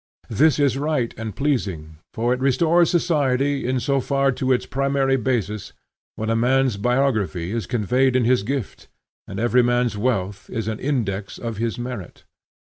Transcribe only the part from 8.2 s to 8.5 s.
his